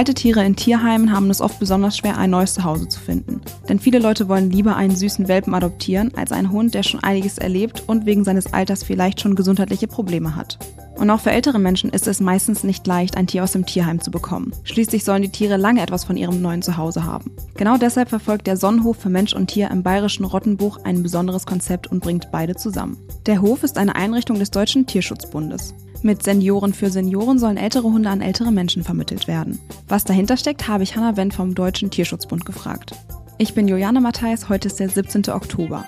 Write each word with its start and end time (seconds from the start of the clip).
Alte 0.00 0.14
Tiere 0.14 0.42
in 0.42 0.56
Tierheimen 0.56 1.12
haben 1.12 1.28
es 1.28 1.42
oft 1.42 1.58
besonders 1.58 1.98
schwer, 1.98 2.16
ein 2.16 2.30
neues 2.30 2.54
Zuhause 2.54 2.88
zu 2.88 2.98
finden. 2.98 3.42
Denn 3.68 3.78
viele 3.78 3.98
Leute 3.98 4.28
wollen 4.28 4.50
lieber 4.50 4.74
einen 4.74 4.96
süßen 4.96 5.28
Welpen 5.28 5.52
adoptieren, 5.52 6.10
als 6.16 6.32
einen 6.32 6.50
Hund, 6.50 6.72
der 6.72 6.84
schon 6.84 7.04
einiges 7.04 7.36
erlebt 7.36 7.82
und 7.86 8.06
wegen 8.06 8.24
seines 8.24 8.54
Alters 8.54 8.82
vielleicht 8.82 9.20
schon 9.20 9.34
gesundheitliche 9.34 9.88
Probleme 9.88 10.36
hat. 10.36 10.58
Und 10.96 11.10
auch 11.10 11.20
für 11.20 11.32
ältere 11.32 11.58
Menschen 11.58 11.90
ist 11.90 12.08
es 12.08 12.18
meistens 12.18 12.64
nicht 12.64 12.86
leicht, 12.86 13.18
ein 13.18 13.26
Tier 13.26 13.44
aus 13.44 13.52
dem 13.52 13.66
Tierheim 13.66 14.00
zu 14.00 14.10
bekommen. 14.10 14.54
Schließlich 14.64 15.04
sollen 15.04 15.20
die 15.20 15.32
Tiere 15.32 15.58
lange 15.58 15.82
etwas 15.82 16.04
von 16.04 16.16
ihrem 16.16 16.40
neuen 16.40 16.62
Zuhause 16.62 17.04
haben. 17.04 17.30
Genau 17.58 17.76
deshalb 17.76 18.08
verfolgt 18.08 18.46
der 18.46 18.56
Sonnenhof 18.56 18.96
für 18.96 19.10
Mensch 19.10 19.34
und 19.34 19.48
Tier 19.48 19.70
im 19.70 19.82
bayerischen 19.82 20.24
Rottenbuch 20.24 20.78
ein 20.82 21.02
besonderes 21.02 21.44
Konzept 21.44 21.88
und 21.88 22.00
bringt 22.00 22.30
beide 22.30 22.56
zusammen. 22.56 22.96
Der 23.26 23.42
Hof 23.42 23.64
ist 23.64 23.76
eine 23.76 23.96
Einrichtung 23.96 24.38
des 24.38 24.50
Deutschen 24.50 24.86
Tierschutzbundes. 24.86 25.74
Mit 26.02 26.22
Senioren 26.22 26.72
für 26.72 26.88
Senioren 26.88 27.38
sollen 27.38 27.58
ältere 27.58 27.82
Hunde 27.82 28.08
an 28.08 28.22
ältere 28.22 28.50
Menschen 28.50 28.82
vermittelt 28.82 29.28
werden. 29.28 29.60
Was 29.86 30.04
dahinter 30.04 30.38
steckt, 30.38 30.66
habe 30.66 30.82
ich 30.82 30.96
Hannah 30.96 31.18
Wendt 31.18 31.34
vom 31.34 31.54
Deutschen 31.54 31.90
Tierschutzbund 31.90 32.46
gefragt. 32.46 32.92
Ich 33.36 33.52
bin 33.52 33.68
Juliane 33.68 34.00
Matthijs, 34.00 34.48
heute 34.48 34.68
ist 34.68 34.80
der 34.80 34.88
17. 34.88 35.28
Oktober. 35.28 35.86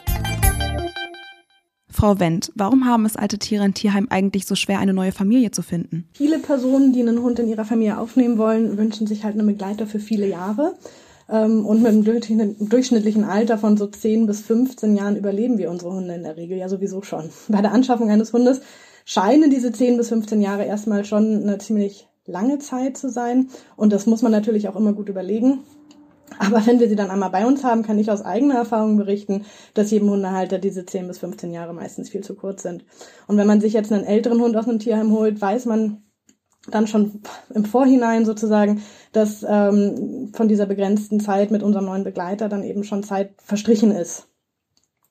Frau 1.88 2.20
Wendt, 2.20 2.52
warum 2.55 2.84
haben 2.84 3.06
es 3.06 3.16
alte 3.16 3.38
Tiere 3.38 3.64
in 3.64 3.72
Tierheim 3.72 4.06
eigentlich 4.10 4.45
so 4.45 4.55
schwer, 4.55 4.80
eine 4.80 4.92
neue 4.92 5.12
Familie 5.12 5.50
zu 5.50 5.62
finden? 5.62 6.10
Viele 6.12 6.38
Personen, 6.41 6.92
die 6.92 7.00
einen 7.00 7.22
Hund 7.22 7.38
in 7.38 7.48
ihrer 7.48 7.64
Familie 7.64 7.97
aufnehmen 7.97 8.36
wollen, 8.36 8.77
wünschen 8.77 9.06
sich 9.06 9.24
halt 9.24 9.38
einen 9.38 9.47
Begleiter 9.47 9.86
für 9.86 9.98
viele 9.98 10.28
Jahre. 10.28 10.74
Ähm, 11.30 11.64
und 11.64 11.80
mit 11.80 11.91
einem 11.91 12.69
durchschnittlichen 12.69 13.24
Alter 13.24 13.56
von 13.56 13.78
so 13.78 13.86
10 13.86 14.27
bis 14.27 14.42
15 14.42 14.94
Jahren 14.94 15.16
überleben 15.16 15.56
wir 15.56 15.70
unsere 15.70 15.92
Hunde 15.92 16.14
in 16.14 16.24
der 16.24 16.36
Regel 16.36 16.58
ja 16.58 16.69
sowieso 16.69 17.00
schon. 17.02 17.30
Bei 17.48 17.62
der 17.62 17.72
Anschaffung 17.72 18.10
eines 18.10 18.34
Hundes 18.34 18.60
scheinen 19.05 19.51
diese 19.51 19.73
10 19.73 19.97
bis 19.97 20.09
15 20.09 20.41
Jahre 20.41 20.65
erstmal 20.65 21.05
schon 21.05 21.42
eine 21.42 21.59
ziemlich 21.59 22.09
lange 22.27 22.58
Zeit 22.58 22.97
zu 22.97 23.09
sein. 23.11 23.48
Und 23.77 23.92
das 23.92 24.06
muss 24.06 24.22
man 24.22 24.33
natürlich 24.33 24.69
auch 24.69 24.77
immer 24.77 24.92
gut 24.92 25.09
überlegen. 25.09 25.61
Aber 26.39 26.64
wenn 26.67 26.81
wir 26.81 26.89
sie 26.89 26.97
dann 26.97 27.11
einmal 27.11 27.31
bei 27.31 27.47
uns 27.47 27.62
haben, 27.64 27.83
kann 27.83 27.98
ich 27.98 28.11
aus 28.11 28.22
eigener 28.22 28.55
Erfahrung 28.55 28.97
berichten, 28.97 29.44
dass 29.75 29.91
jedem 29.91 30.11
Hundehalter 30.11 30.59
diese 30.59 30.86
10 30.86 31.09
bis 31.09 31.19
15 31.19 31.53
Jahre 31.53 31.75
meistens 31.75 32.09
viel 32.09 32.22
zu 32.22 32.34
kurz 32.34 32.62
sind. 32.62 32.84
Und 33.27 33.36
wenn 33.36 33.47
man 33.47 33.61
sich 33.61 33.72
jetzt 33.72 33.92
einen 33.92 34.05
älteren 34.05 34.41
Hund 34.41 34.56
aus 34.56 34.69
einem 34.69 34.78
Tierheim 34.78 35.12
holt, 35.12 35.41
weiß 35.41 35.66
man 35.66 36.03
dann 36.70 36.87
schon 36.87 37.22
im 37.55 37.64
Vorhinein 37.64 38.25
sozusagen, 38.25 38.83
dass 39.11 39.44
ähm, 39.47 40.31
von 40.33 40.47
dieser 40.47 40.66
begrenzten 40.66 41.19
Zeit 41.19 41.50
mit 41.50 41.62
unserem 41.62 41.87
neuen 41.87 42.05
Begleiter 42.05 42.48
dann 42.48 42.62
eben 42.62 42.84
schon 42.84 43.03
Zeit 43.03 43.34
verstrichen 43.42 43.91
ist. 43.91 44.28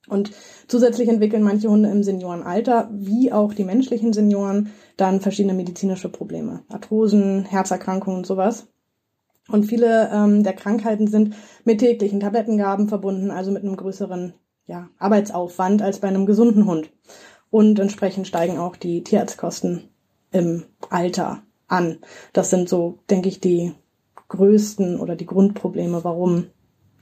Und 0.07 0.31
zusätzlich 0.67 1.09
entwickeln 1.09 1.43
manche 1.43 1.69
Hunde 1.69 1.89
im 1.89 2.03
Seniorenalter, 2.03 2.89
wie 2.91 3.31
auch 3.31 3.53
die 3.53 3.63
menschlichen 3.63 4.13
Senioren, 4.13 4.71
dann 4.97 5.21
verschiedene 5.21 5.53
medizinische 5.53 6.09
Probleme. 6.09 6.63
Arthrosen, 6.69 7.45
Herzerkrankungen 7.45 8.19
und 8.19 8.25
sowas. 8.25 8.67
Und 9.47 9.65
viele 9.65 10.09
ähm, 10.11 10.43
der 10.43 10.53
Krankheiten 10.53 11.07
sind 11.07 11.35
mit 11.65 11.79
täglichen 11.79 12.19
Tablettengaben 12.19 12.87
verbunden, 12.87 13.31
also 13.31 13.51
mit 13.51 13.63
einem 13.63 13.75
größeren 13.75 14.33
ja, 14.65 14.89
Arbeitsaufwand 14.97 15.81
als 15.81 15.99
bei 15.99 16.07
einem 16.07 16.25
gesunden 16.25 16.65
Hund. 16.65 16.91
Und 17.49 17.79
entsprechend 17.79 18.27
steigen 18.27 18.57
auch 18.57 18.77
die 18.77 19.03
Tierarztkosten 19.03 19.89
im 20.31 20.63
Alter 20.89 21.43
an. 21.67 21.99
Das 22.33 22.49
sind 22.49 22.69
so, 22.69 22.99
denke 23.09 23.27
ich, 23.29 23.39
die 23.39 23.73
größten 24.29 24.99
oder 24.99 25.15
die 25.15 25.25
Grundprobleme, 25.25 26.03
warum 26.03 26.47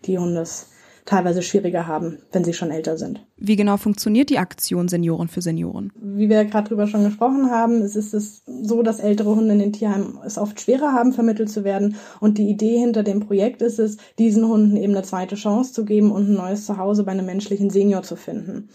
die 0.05 0.17
Hundes 0.17 0.71
teilweise 1.05 1.41
schwieriger 1.41 1.87
haben, 1.87 2.19
wenn 2.31 2.43
sie 2.43 2.53
schon 2.53 2.71
älter 2.71 2.97
sind. 2.97 3.25
Wie 3.37 3.55
genau 3.55 3.77
funktioniert 3.77 4.29
die 4.29 4.37
Aktion 4.37 4.87
Senioren 4.87 5.27
für 5.27 5.41
Senioren? 5.41 5.91
Wie 5.95 6.29
wir 6.29 6.45
gerade 6.45 6.69
drüber 6.69 6.87
schon 6.87 7.03
gesprochen 7.03 7.49
haben, 7.49 7.81
es 7.81 7.95
ist 7.95 8.13
es 8.13 8.43
so, 8.45 8.83
dass 8.83 8.99
ältere 8.99 9.35
Hunde 9.35 9.53
in 9.53 9.59
den 9.59 9.73
Tierheimen 9.73 10.19
es 10.25 10.37
oft 10.37 10.59
schwerer 10.59 10.93
haben, 10.93 11.13
vermittelt 11.13 11.49
zu 11.49 11.63
werden. 11.63 11.95
Und 12.19 12.37
die 12.37 12.49
Idee 12.49 12.77
hinter 12.77 13.03
dem 13.03 13.21
Projekt 13.21 13.61
ist 13.61 13.79
es, 13.79 13.97
diesen 14.17 14.47
Hunden 14.47 14.77
eben 14.77 14.93
eine 14.93 15.03
zweite 15.03 15.35
Chance 15.35 15.73
zu 15.73 15.85
geben 15.85 16.11
und 16.11 16.29
ein 16.29 16.35
neues 16.35 16.65
Zuhause 16.65 17.03
bei 17.03 17.11
einem 17.11 17.25
menschlichen 17.25 17.69
Senior 17.69 18.03
zu 18.03 18.15
finden. 18.15 18.69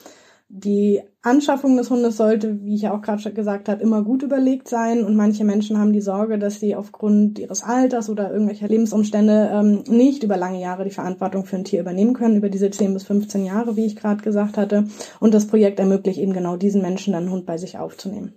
Die 0.56 1.02
Anschaffung 1.20 1.76
des 1.76 1.90
Hundes 1.90 2.16
sollte, 2.16 2.62
wie 2.62 2.76
ich 2.76 2.82
ja 2.82 2.96
auch 2.96 3.02
gerade 3.02 3.32
gesagt 3.32 3.68
habe, 3.68 3.82
immer 3.82 4.04
gut 4.04 4.22
überlegt 4.22 4.68
sein. 4.68 5.04
Und 5.04 5.16
manche 5.16 5.42
Menschen 5.42 5.78
haben 5.78 5.92
die 5.92 6.00
Sorge, 6.00 6.38
dass 6.38 6.60
sie 6.60 6.76
aufgrund 6.76 7.40
ihres 7.40 7.64
Alters 7.64 8.08
oder 8.08 8.30
irgendwelcher 8.30 8.68
Lebensumstände 8.68 9.50
ähm, 9.52 9.82
nicht 9.88 10.22
über 10.22 10.36
lange 10.36 10.60
Jahre 10.60 10.84
die 10.84 10.92
Verantwortung 10.92 11.44
für 11.44 11.56
ein 11.56 11.64
Tier 11.64 11.80
übernehmen 11.80 12.14
können, 12.14 12.36
über 12.36 12.50
diese 12.50 12.70
10 12.70 12.94
bis 12.94 13.02
15 13.02 13.44
Jahre, 13.44 13.74
wie 13.74 13.84
ich 13.84 13.96
gerade 13.96 14.22
gesagt 14.22 14.56
hatte. 14.56 14.86
Und 15.18 15.34
das 15.34 15.48
Projekt 15.48 15.80
ermöglicht 15.80 16.20
eben 16.20 16.32
genau 16.32 16.56
diesen 16.56 16.82
Menschen 16.82 17.14
dann 17.14 17.24
einen 17.24 17.32
Hund 17.32 17.46
bei 17.46 17.58
sich 17.58 17.78
aufzunehmen. 17.78 18.34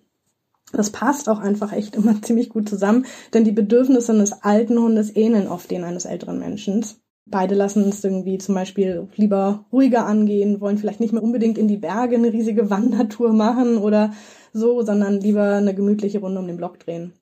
Das 0.73 0.89
passt 0.89 1.29
auch 1.29 1.39
einfach 1.39 1.71
echt 1.71 1.95
immer 1.95 2.19
ziemlich 2.23 2.49
gut 2.49 2.67
zusammen, 2.67 3.05
denn 3.35 3.43
die 3.43 3.51
Bedürfnisse 3.51 4.11
eines 4.11 4.41
alten 4.41 4.79
Hundes 4.79 5.15
ähneln 5.15 5.47
oft 5.47 5.69
denen 5.69 5.83
eines 5.83 6.05
älteren 6.05 6.39
Menschen. 6.39 6.83
Beide 7.29 7.55
lassen 7.55 7.89
es 7.89 8.03
irgendwie 8.03 8.37
zum 8.37 8.55
Beispiel 8.55 9.07
lieber 9.15 9.65
ruhiger 9.71 10.05
angehen, 10.05 10.61
wollen 10.61 10.77
vielleicht 10.77 10.99
nicht 10.99 11.13
mehr 11.13 11.23
unbedingt 11.23 11.57
in 11.57 11.67
die 11.67 11.77
Berge 11.77 12.15
eine 12.15 12.31
riesige 12.31 12.69
Wandertour 12.69 13.33
machen 13.33 13.77
oder 13.77 14.13
so, 14.53 14.81
sondern 14.81 15.19
lieber 15.19 15.55
eine 15.55 15.75
gemütliche 15.75 16.19
Runde 16.19 16.39
um 16.39 16.47
den 16.47 16.57
Block 16.57 16.79
drehen. 16.79 17.13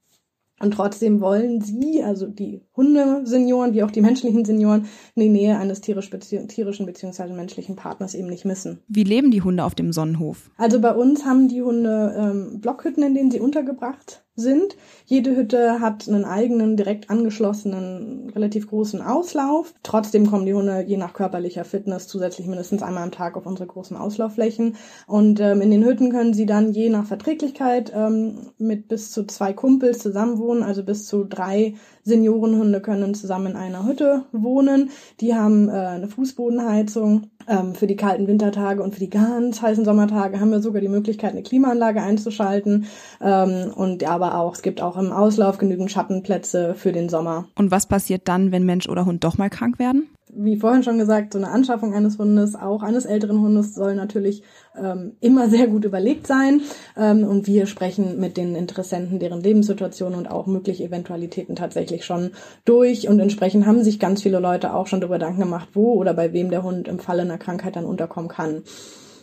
Und 0.59 0.73
trotzdem 0.73 1.21
wollen 1.21 1.61
sie, 1.61 2.03
also 2.03 2.27
die 2.27 2.64
Hundesenioren 2.75 3.73
wie 3.73 3.83
auch 3.83 3.91
die 3.91 4.01
menschlichen 4.01 4.45
Senioren, 4.45 4.87
die 5.15 5.29
Nähe 5.29 5.57
eines 5.57 5.81
tierisch 5.81 6.09
bezieh 6.09 6.45
tierischen 6.47 6.85
bzw. 6.85 7.33
menschlichen 7.33 7.75
Partners 7.75 8.15
eben 8.15 8.27
nicht 8.27 8.45
missen. 8.45 8.79
Wie 8.87 9.03
leben 9.03 9.31
die 9.31 9.41
Hunde 9.41 9.63
auf 9.63 9.75
dem 9.75 9.91
Sonnenhof? 9.91 10.51
Also 10.57 10.79
bei 10.79 10.93
uns 10.93 11.25
haben 11.25 11.47
die 11.47 11.61
Hunde 11.61 12.15
ähm, 12.17 12.61
Blockhütten, 12.61 13.03
in 13.03 13.15
denen 13.15 13.31
sie 13.31 13.39
untergebracht 13.39 14.25
sind. 14.35 14.75
Jede 15.05 15.35
Hütte 15.35 15.79
hat 15.79 16.07
einen 16.07 16.25
eigenen, 16.25 16.75
direkt 16.75 17.09
angeschlossenen, 17.09 18.29
relativ 18.31 18.67
großen 18.67 19.01
Auslauf. 19.01 19.73
Trotzdem 19.83 20.27
kommen 20.27 20.45
die 20.45 20.53
Hunde 20.53 20.83
je 20.85 20.97
nach 20.97 21.13
körperlicher 21.13 21.63
Fitness 21.63 22.07
zusätzlich 22.07 22.47
mindestens 22.47 22.83
einmal 22.83 23.03
am 23.03 23.11
Tag 23.11 23.37
auf 23.37 23.45
unsere 23.45 23.67
großen 23.67 23.95
Auslaufflächen. 23.95 24.75
Und 25.07 25.39
ähm, 25.39 25.61
in 25.61 25.71
den 25.71 25.85
Hütten 25.85 26.11
können 26.11 26.33
sie 26.33 26.45
dann 26.45 26.73
je 26.73 26.89
nach 26.89 27.05
Verträglichkeit 27.05 27.93
ähm, 27.95 28.51
mit 28.57 28.87
bis 28.87 29.11
zu 29.11 29.25
zwei 29.25 29.53
Kumpels 29.53 29.99
zusammenwohnen, 29.99 30.63
also 30.63 30.83
bis 30.83 31.05
zu 31.05 31.23
drei 31.23 31.75
Seniorenhunde 32.03 32.64
können 32.81 33.13
zusammen 33.15 33.47
in 33.47 33.55
einer 33.55 33.85
Hütte 33.85 34.25
wohnen. 34.31 34.89
Die 35.19 35.35
haben 35.35 35.69
äh, 35.69 35.71
eine 35.71 36.07
Fußbodenheizung. 36.07 37.27
Ähm, 37.47 37.75
für 37.75 37.85
die 37.85 37.95
kalten 37.95 38.27
Wintertage 38.27 38.81
und 38.81 38.93
für 38.95 38.99
die 38.99 39.09
ganz 39.09 39.61
heißen 39.61 39.85
Sommertage 39.85 40.39
haben 40.39 40.49
wir 40.49 40.61
sogar 40.61 40.81
die 40.81 40.87
Möglichkeit, 40.87 41.31
eine 41.31 41.43
Klimaanlage 41.43 42.01
einzuschalten. 42.01 42.87
Ähm, 43.21 43.71
und 43.75 44.03
aber 44.03 44.39
auch, 44.39 44.55
es 44.55 44.63
gibt 44.63 44.81
auch 44.81 44.97
im 44.97 45.11
Auslauf 45.11 45.59
genügend 45.59 45.91
Schattenplätze 45.91 46.73
für 46.73 46.91
den 46.91 47.07
Sommer. 47.07 47.47
Und 47.55 47.69
was 47.69 47.85
passiert 47.85 48.27
dann, 48.27 48.51
wenn 48.51 48.65
Mensch 48.65 48.89
oder 48.89 49.05
Hund 49.05 49.23
doch 49.23 49.37
mal 49.37 49.49
krank 49.49 49.77
werden? 49.77 50.07
Wie 50.37 50.57
vorhin 50.57 50.83
schon 50.83 50.97
gesagt, 50.97 51.33
so 51.33 51.39
eine 51.39 51.49
Anschaffung 51.49 51.93
eines 51.93 52.17
Hundes, 52.17 52.55
auch 52.55 52.83
eines 52.83 53.05
älteren 53.05 53.39
Hundes, 53.39 53.75
soll 53.75 53.95
natürlich 53.95 54.43
ähm, 54.77 55.13
immer 55.19 55.49
sehr 55.49 55.67
gut 55.67 55.85
überlegt 55.85 56.27
sein. 56.27 56.61
Ähm, 56.97 57.23
und 57.23 57.47
wir 57.47 57.65
sprechen 57.65 58.19
mit 58.19 58.37
den 58.37 58.55
Interessenten, 58.55 59.19
deren 59.19 59.41
Lebenssituation 59.41 60.15
und 60.15 60.29
auch 60.29 60.47
mögliche 60.47 60.83
Eventualitäten 60.83 61.55
tatsächlich 61.55 62.05
schon 62.05 62.31
durch. 62.65 63.07
Und 63.07 63.19
entsprechend 63.19 63.65
haben 63.65 63.83
sich 63.83 63.99
ganz 63.99 64.21
viele 64.21 64.39
Leute 64.39 64.73
auch 64.73 64.87
schon 64.87 65.01
darüber 65.01 65.15
Gedanken 65.15 65.41
gemacht, 65.41 65.69
wo 65.73 65.93
oder 65.93 66.13
bei 66.13 66.33
wem 66.33 66.49
der 66.49 66.63
Hund 66.63 66.87
im 66.87 66.99
Falle 66.99 67.23
einer 67.23 67.37
Krankheit 67.37 67.75
dann 67.75 67.85
unterkommen 67.85 68.29
kann. 68.29 68.63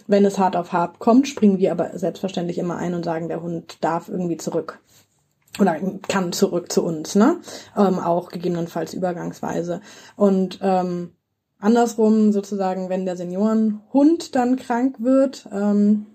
Wenn 0.06 0.24
es 0.24 0.38
hart 0.38 0.56
auf 0.56 0.72
hart 0.72 0.98
kommt, 0.98 1.28
springen 1.28 1.58
wir 1.58 1.70
aber 1.70 1.96
selbstverständlich 1.96 2.58
immer 2.58 2.76
ein 2.76 2.94
und 2.94 3.04
sagen, 3.04 3.28
der 3.28 3.42
Hund 3.42 3.78
darf 3.80 4.08
irgendwie 4.08 4.36
zurück 4.36 4.80
oder 5.58 5.78
kann 6.08 6.32
zurück 6.32 6.72
zu 6.72 6.82
uns, 6.82 7.14
ne? 7.14 7.40
Ähm, 7.76 7.98
auch 7.98 8.30
gegebenenfalls 8.30 8.94
übergangsweise. 8.94 9.80
Und 10.16 10.58
ähm, 10.62 11.12
andersrum 11.58 12.32
sozusagen, 12.32 12.88
wenn 12.88 13.04
der 13.04 13.16
Seniorenhund 13.16 14.34
dann 14.34 14.56
krank 14.56 14.96
wird 14.98 15.48
ähm, 15.52 16.06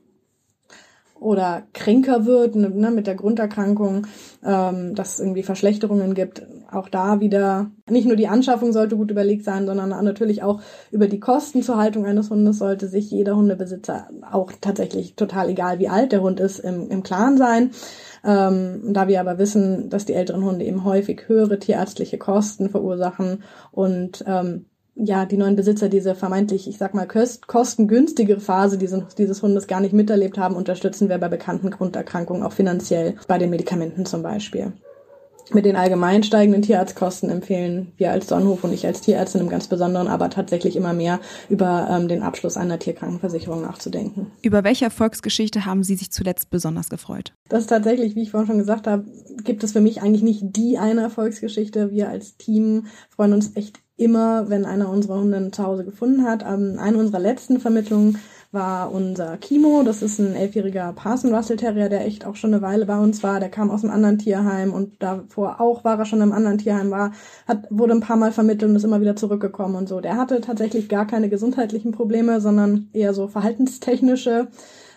oder 1.20 1.64
kränker 1.74 2.26
wird 2.26 2.56
ne, 2.56 2.91
mit 2.91 3.08
der 3.08 3.16
Grunderkrankung, 3.16 4.08
ähm, 4.44 4.96
dass 4.96 5.14
es 5.14 5.20
irgendwie 5.20 5.44
Verschlechterungen 5.44 6.14
gibt, 6.14 6.46
auch 6.72 6.90
da 6.90 7.19
wieder 7.19 7.72
nicht 7.90 8.08
nur 8.08 8.16
die 8.16 8.28
Anschaffung 8.28 8.73
sollte 8.73 8.97
gut 8.97 9.11
überlegt 9.11 9.43
sein, 9.43 9.66
sondern 9.66 9.90
natürlich 9.90 10.43
auch 10.43 10.61
über 10.91 11.08
die 11.08 11.19
Kosten 11.19 11.64
zur 11.64 11.78
Haltung 11.78 12.05
eines 12.05 12.29
Hundes 12.29 12.59
sollte 12.59 12.87
sich 12.87 13.09
jeder 13.11 13.35
Hundebesitzer 13.35 14.08
auch 14.31 14.52
tatsächlich 14.59 15.16
total 15.16 15.49
egal 15.49 15.79
wie 15.79 15.90
alt 15.90 16.11
der 16.11 16.22
Hund 16.22 16.40
ist 16.40 16.59
im, 16.59 16.90
im 16.90 17.03
Klaren 17.03 17.37
sein. 17.37 17.72
Ähm, 18.23 18.93
da 18.93 19.08
wir 19.08 19.19
aber 19.19 19.37
wissen, 19.37 19.90
dass 19.90 20.05
die 20.05 20.14
älteren 20.14 20.43
Hunde 20.43 20.66
eben 20.66 20.84
häufig 20.84 21.23
höhere 21.28 21.59
tierärztliche 21.59 22.17
Kosten 22.17 22.70
verursachen 22.70 23.43
und 23.72 24.23
ähm, 24.28 24.66
ja, 24.99 25.25
die 25.25 25.37
neuen 25.37 25.55
Besitzer 25.55 25.90
diese 25.90 26.16
vermeintlich, 26.16 26.67
ich 26.67 26.78
sag 26.78 26.93
mal, 26.93 27.08
kostengünstigere 27.08 28.40
Phase 28.40 28.78
dieses, 28.78 29.16
dieses 29.16 29.43
Hundes 29.43 29.67
gar 29.67 29.79
nicht 29.79 29.93
miterlebt 29.93 30.37
haben, 30.37 30.55
unterstützen 30.55 31.08
wir 31.08 31.20
bei 31.20 31.29
bekannten 31.29 31.70
Grunderkrankungen 31.70 32.43
auch 32.43 32.53
finanziell, 32.53 33.16
bei 33.28 33.37
den 33.37 33.52
Medikamenten 33.52 34.05
zum 34.05 34.23
Beispiel. 34.23 34.73
Mit 35.53 35.66
den 35.66 35.76
allgemein 35.76 36.23
steigenden 36.23 36.61
Tierarztkosten 36.61 37.29
empfehlen 37.29 37.94
wir 37.97 38.11
als 38.11 38.28
Sonnenhof 38.28 38.64
und 38.64 38.73
ich 38.73 38.85
als 38.85 39.02
Tierärztin 39.02 39.41
im 39.41 39.49
ganz 39.49 39.67
Besonderen 39.67 40.08
aber 40.08 40.29
tatsächlich 40.29 40.76
immer 40.76 40.94
mehr 40.94 41.20
über 41.49 41.88
ähm, 41.90 42.08
den 42.08 42.23
Abschluss 42.23 42.58
einer 42.58 42.79
Tierkrankenversicherung 42.79 43.61
nachzudenken. 43.61 44.32
Über 44.41 44.64
welche 44.64 44.85
Erfolgsgeschichte 44.85 45.66
haben 45.66 45.84
Sie 45.84 45.96
sich 45.96 46.11
zuletzt 46.11 46.49
besonders 46.49 46.90
gefreut? 46.90 47.34
Das 47.49 47.61
ist 47.61 47.67
tatsächlich, 47.67 48.16
wie 48.16 48.23
ich 48.23 48.32
vorhin 48.32 48.47
schon 48.47 48.58
gesagt 48.58 48.88
habe, 48.88 49.05
gibt 49.44 49.64
es 49.64 49.72
für 49.72 49.82
mich 49.82 50.02
eigentlich 50.02 50.23
nicht 50.23 50.41
die 50.55 50.78
eine 50.78 51.02
Erfolgsgeschichte. 51.02 51.91
Wir 51.91 52.09
als 52.09 52.38
Team 52.38 52.88
freuen 53.09 53.34
uns 53.34 53.55
echt 53.55 53.79
immer, 53.97 54.49
wenn 54.49 54.66
einer 54.66 54.90
unserer 54.90 55.20
Hunde 55.20 55.52
zu 55.52 55.64
Hause 55.64 55.84
gefunden 55.84 56.23
hat. 56.23 56.44
Ähm, 56.44 56.78
eine 56.79 56.97
unserer 56.97 57.20
letzten 57.20 57.59
Vermittlungen 57.59 58.20
war 58.52 58.91
unser 58.91 59.38
Kimo. 59.38 59.84
Das 59.84 60.02
ist 60.02 60.20
ein 60.20 60.35
elfjähriger 60.35 60.94
Parson 60.94 61.34
Russell 61.34 61.58
Terrier, 61.58 61.90
der 61.90 62.05
echt 62.05 62.26
auch 62.26 62.35
schon 62.35 62.53
eine 62.53 62.61
Weile 62.61 62.85
bei 62.85 62.97
uns 62.97 63.23
war. 63.23 63.40
Der 63.40 63.49
kam 63.49 63.70
aus 63.70 63.84
einem 63.84 63.94
anderen 63.94 64.17
Tierheim 64.17 64.73
und 64.73 65.02
davor 65.02 65.59
auch 65.61 65.84
war 65.84 65.99
er 65.99 66.05
schon 66.05 66.22
im 66.22 66.32
anderen 66.32 66.58
Tierheim 66.58 66.91
war, 66.91 67.11
hat, 67.47 67.67
wurde 67.70 67.94
ein 67.94 68.02
paar 68.02 68.17
Mal 68.17 68.32
vermittelt 68.32 68.70
und 68.70 68.76
ist 68.76 68.84
immer 68.84 69.02
wieder 69.02 69.16
zurückgekommen 69.16 69.76
und 69.76 69.90
so. 69.90 70.02
Der 70.02 70.17
hatte 70.17 70.41
tatsächlich 70.41 70.90
gar 70.90 71.08
keine 71.08 71.29
gesundheitlichen 71.29 71.91
Probleme, 71.91 72.41
sondern 72.41 72.90
eher 72.94 73.14
so 73.14 73.28
verhaltenstechnische, 73.28 74.47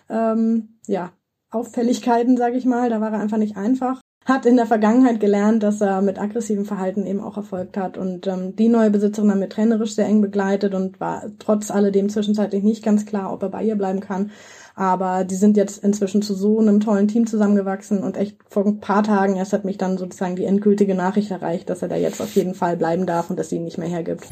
ähm, 0.09 0.79
ja, 0.87 1.13
Auffälligkeiten, 1.51 2.37
sage 2.37 2.57
ich 2.57 2.65
mal. 2.65 2.91
Da 2.91 3.01
war 3.01 3.13
er 3.13 3.21
einfach 3.21 3.39
nicht 3.39 3.57
einfach 3.57 4.01
hat 4.27 4.45
in 4.47 4.57
der 4.57 4.67
Vergangenheit 4.67 5.19
gelernt, 5.19 5.63
dass 5.63 5.81
er 5.81 6.03
mit 6.03 6.19
aggressivem 6.19 6.67
Verhalten 6.67 7.07
eben 7.07 7.21
auch 7.21 7.37
erfolgt 7.37 7.77
hat 7.77 7.97
und 7.97 8.27
ähm, 8.27 8.55
die 8.55 8.69
neue 8.69 8.91
Besitzerin 8.91 9.31
haben 9.31 9.41
wir 9.41 9.49
trainerisch 9.49 9.95
sehr 9.95 10.07
eng 10.07 10.21
begleitet 10.21 10.75
und 10.75 11.01
war 11.01 11.25
trotz 11.39 11.71
alledem 11.71 12.11
zwischenzeitlich 12.11 12.63
nicht 12.63 12.85
ganz 12.85 13.07
klar, 13.07 13.33
ob 13.33 13.43
er 13.43 13.49
bei 13.49 13.63
ihr 13.63 13.77
bleiben 13.77 14.01
kann. 14.01 14.31
Aber 14.77 15.25
die 15.25 15.35
sind 15.35 15.57
jetzt 15.57 15.83
inzwischen 15.83 16.23
zu 16.23 16.35
so 16.35 16.59
einem 16.59 16.81
tollen 16.81 17.09
Team 17.09 17.27
zusammengewachsen 17.27 18.03
und 18.03 18.17
echt 18.17 18.37
vor 18.49 18.65
ein 18.65 18.81
paar 18.81 19.03
Tagen 19.03 19.37
erst 19.37 19.53
hat 19.53 19.65
mich 19.65 19.79
dann 19.79 19.99
sozusagen 19.99 20.37
die 20.37 20.45
endgültige 20.45 20.95
Nachricht 20.95 21.31
erreicht, 21.31 21.69
dass 21.69 21.83
er 21.83 21.89
da 21.89 21.97
jetzt 21.97 22.21
auf 22.21 22.35
jeden 22.35 22.55
Fall 22.55 22.77
bleiben 22.77 23.07
darf 23.07 23.31
und 23.31 23.39
dass 23.39 23.49
sie 23.49 23.57
ihn 23.57 23.65
nicht 23.65 23.79
mehr 23.79 23.89
hergibt. 23.89 24.29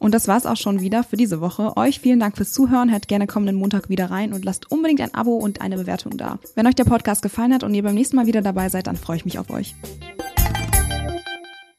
Und 0.00 0.14
das 0.14 0.26
war's 0.26 0.46
auch 0.46 0.56
schon 0.56 0.80
wieder 0.80 1.04
für 1.04 1.18
diese 1.18 1.42
Woche. 1.42 1.76
Euch 1.76 2.00
vielen 2.00 2.18
Dank 2.18 2.36
fürs 2.36 2.54
Zuhören. 2.54 2.90
Hört 2.90 3.06
gerne 3.06 3.26
kommenden 3.26 3.56
Montag 3.56 3.90
wieder 3.90 4.10
rein 4.10 4.32
und 4.32 4.46
lasst 4.46 4.72
unbedingt 4.72 5.02
ein 5.02 5.14
Abo 5.14 5.36
und 5.36 5.60
eine 5.60 5.76
Bewertung 5.76 6.16
da. 6.16 6.38
Wenn 6.54 6.66
euch 6.66 6.74
der 6.74 6.84
Podcast 6.84 7.20
gefallen 7.20 7.52
hat 7.52 7.62
und 7.62 7.74
ihr 7.74 7.82
beim 7.82 7.94
nächsten 7.94 8.16
Mal 8.16 8.26
wieder 8.26 8.40
dabei 8.40 8.70
seid, 8.70 8.86
dann 8.86 8.96
freue 8.96 9.18
ich 9.18 9.26
mich 9.26 9.38
auf 9.38 9.50
euch. 9.50 9.74